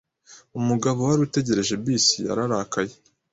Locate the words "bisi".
1.83-2.17